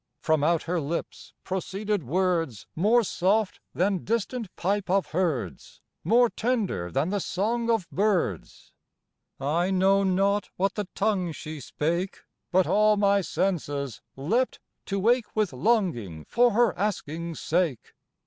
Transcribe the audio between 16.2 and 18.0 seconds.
for her asking's sake.